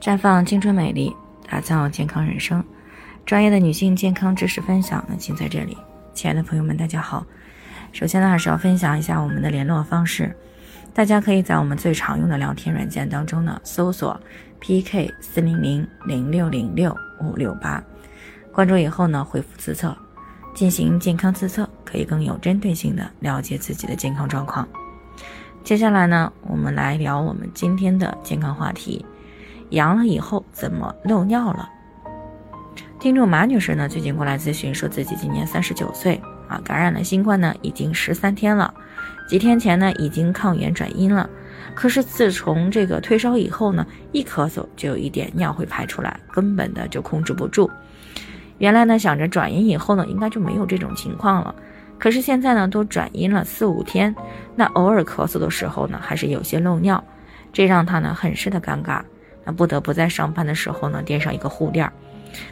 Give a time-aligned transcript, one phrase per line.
[0.00, 1.14] 绽放青春美丽，
[1.46, 2.64] 打造健康人生。
[3.26, 5.76] 专业的女性健康知识分享呢，请在这里。
[6.14, 7.26] 亲爱的朋友们，大家好。
[7.92, 10.34] 首先呢，还是要分享一下我们的联络方式。
[10.94, 14.18] 大家可以在我们最常用的聊天软件当中呢，搜索
[14.58, 17.82] PK 四零零零六零六五六八，
[18.54, 19.94] 关注以后呢，回复自测，
[20.54, 24.66] 进行健康自测，可以更有针对性的了解自己的健康状况。
[25.62, 29.04] 接下来呢，我们来聊我们今天的健康话题。
[29.70, 31.68] 阳了以后怎么漏尿了？
[32.98, 38.74] 听众马女士呢，最近过来咨询，说自己今年三十九岁啊，感染了新冠呢，已经十三天了，
[39.28, 41.30] 几天前呢已经抗原转阴了，
[41.74, 47.70] 可是自从这个退烧以后呢，一咳嗽就有一点尿会排出来，根本的就控制不住。
[48.58, 51.54] 原来呢想着转阴以后呢，应该就没有这种情况了，
[51.98, 54.14] 可是现在呢都转阴了四五天，
[54.56, 57.02] 那偶尔咳嗽的时候呢，还是有些漏尿，
[57.50, 59.00] 这让他呢很是的尴尬。
[59.44, 61.92] 那不得不在上班的时候呢垫上一个护垫儿，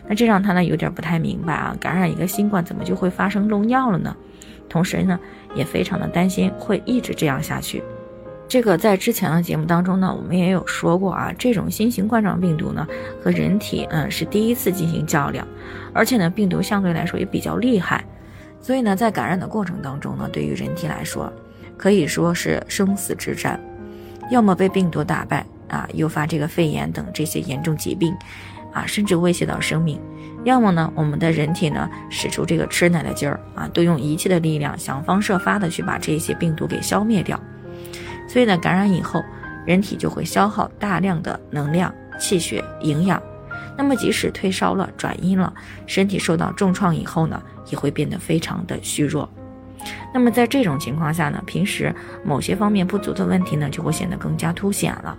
[0.06, 4.17] 那这让他呢有点不太明白啊，感染一个新冠怎么就会发生漏尿了呢？
[4.69, 5.19] 同时呢
[5.55, 7.83] 也非常的担心会一直这样下去。
[8.48, 12.86] 这个在之前的节目当中呢我们也有说过啊，这种新型冠状病毒呢
[13.23, 15.47] 和人体嗯是第一次进行较量，
[15.92, 18.05] 而且呢病毒相对来说也比较厉害，
[18.61, 21.30] 所以呢在感染的过程当中呢对于人体来说
[21.77, 23.61] 可以说是生死之战，
[24.30, 25.45] 要么被病毒打败。
[25.69, 28.14] 啊，诱发这个肺炎等这些严重疾病，
[28.72, 30.00] 啊，甚至威胁到生命。
[30.44, 37.39] 要么呢，我们的人体呢使出这个吃奶的劲儿啊，都用一切的力量，想方设法的去把这些病毒给消灭掉。
[38.28, 39.22] 所以呢，感染以后，
[39.66, 43.20] 人体就会消耗大量的能量、气血、营养。
[43.77, 45.52] 那么，即使退烧了、转阴了，
[45.86, 49.28] 身体受到重创以后呢，也会变得非常的虚弱。
[50.12, 55.16] 那么，在这种情况下呢，平时某些方面不足的问题呢，就会显得更加凸显了。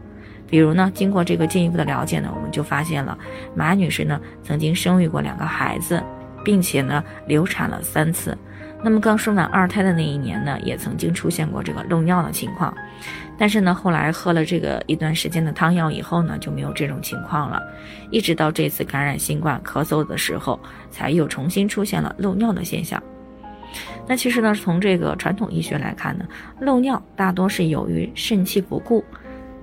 [0.50, 3.18] 比如呢，经过这个进一步的了解呢，我们就发现了
[3.56, 6.02] 马女士呢曾经生育过两个孩子，
[6.44, 8.38] 并且呢流产了三次。
[8.82, 12.74] 那么刚生完二胎的那一年呢，也曾经出现过这个漏尿的情况。
[13.38, 17.62] 但是呢，后来喝了这个一段时间的汤药以后呢，就没有这种情况了。
[18.10, 20.58] 一直到这次感染新冠咳嗽的时候，
[20.90, 23.02] 才又重新出现了漏尿的现象。
[24.08, 26.26] 那其实呢，从这个传统医学来看呢，
[26.62, 29.04] 漏尿大多是由于肾气不固。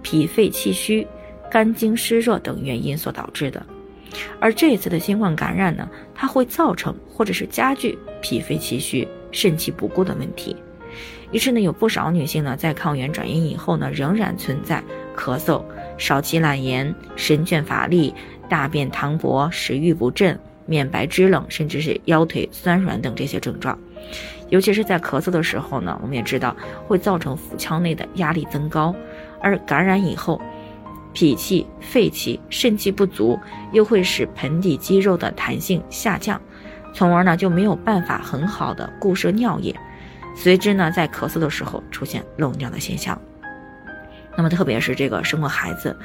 [0.06, 1.04] 脾肺气虚、
[1.50, 3.66] 肝经湿热等原因所导致的，
[4.38, 10.54] 而这次的新冠感染呢，它会造成或者是加剧脾肺气虚、肾气不固的问题。
[11.32, 14.80] 于是呢，有不少女性呢，在抗原转阴以后呢，仍然存在
[15.16, 15.60] 咳嗽、
[15.98, 18.14] 少气懒言、神倦乏力、
[18.48, 23.76] 大便溏薄、食欲不振、面白肢冷，甚至是腰腿酸软等这些症状。
[24.50, 26.56] 尤其是在咳嗽的时候呢，我们也知道
[26.86, 28.94] 会造成腹腔内的压力增高。
[29.46, 30.42] 而感染以后，
[31.12, 33.38] 脾气、肺气、肾气不足，
[33.70, 36.40] 又会使盆底肌肉的弹性下降，
[36.92, 39.72] 从而呢就没有办法很好的固摄尿液，
[40.34, 43.16] 随之呢在咳嗽的时候出现漏尿的现象。
[44.36, 45.96] 那么特别是这个生过孩子，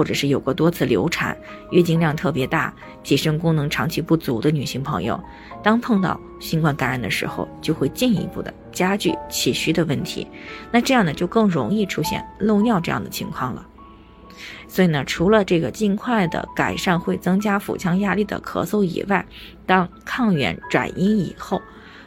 [0.00, 1.36] 或者是有过多次流产、
[1.72, 5.22] 月经量特别大、体身功能长期不足的女性朋友，
[5.62, 10.26] 当碰到新冠感染的时候，就会进一步的加剧气虚的问题。
[10.72, 13.66] 那这样呢，就更容易出现漏尿这样的情况了。
[14.66, 19.26] 所以呢，除了这个尽快的改善会增加腹腔压力的咳嗽以外，
[19.66, 21.60] 当抗原转阴以后，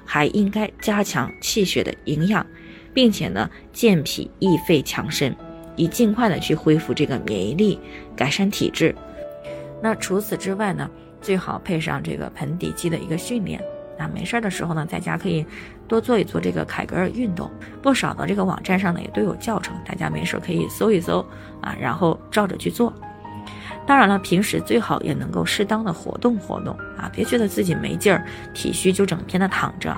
[0.03, 2.43] 还应该加强气血的营养，
[2.91, 5.35] 并且呢，健脾益肺强身。
[5.75, 7.79] 以尽快的去恢复这个免疫力，
[8.16, 8.95] 改善体质。
[9.81, 10.89] 那除此之外呢，
[11.22, 13.61] 最好配上这个盆底肌的一个训练。
[13.97, 15.45] 那没事儿的时候呢，在家可以
[15.88, 17.50] 多做一做这个凯格尔运动。
[17.81, 21.19] 不少的这个网站上呢也都有教程，大家没事可以搜一搜
[21.62, 22.91] 啊，然后照着去做。
[23.85, 29.95] 当然了，平时最好也能够适当的活动活动啊，别觉得自己没劲儿、体虚就整天的躺着。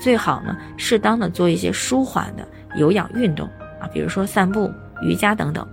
[0.00, 2.46] 最好呢，适当的做一些舒缓的
[2.76, 3.46] 有氧运动
[3.80, 4.70] 啊，比如说散步。
[5.02, 5.66] 瑜伽等等，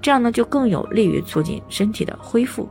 [0.00, 2.68] 这样呢就更有利于促进身体的恢复。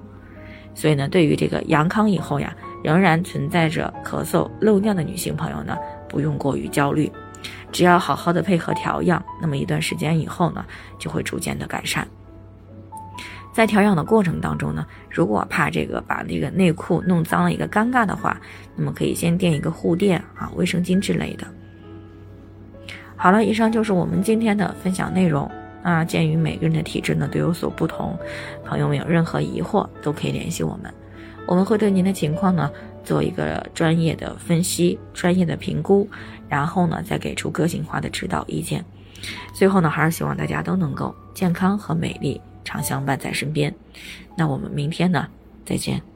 [0.74, 5.78] 所以呢，对于这个阳康以后呀，仍然存在着咳嗽漏尿的女性朋友呢，
[6.08, 7.12] 不用过于焦虑，
[7.74, 10.66] 只要好好的配合调养，那么一段时间以后呢，
[10.98, 12.08] 就会逐渐的改善。
[13.54, 18.40] 在调养的过程当中呢，如果怕这个把那个内裤弄脏了一个尴尬的话，
[18.78, 21.46] 那么可以先垫一个护垫啊、卫生巾之类的。
[23.18, 25.52] 好了，以上就是我们今天的分享内容。
[25.84, 28.18] 啊，鉴于每个人的体质呢都有所不同，
[28.66, 30.94] 朋友们有任何疑惑都可以联系我们，
[31.48, 32.72] 我们会对您的情况呢
[33.04, 36.08] 做一个专业的分析、专业的评估，
[36.48, 38.84] 然后呢再给出个性化的指导意见。
[39.54, 43.74] 最后呢，还是希望大家都能够健康和美丽常相伴在身边。
[44.36, 45.28] 那我们明天呢，
[45.66, 46.11] 再见。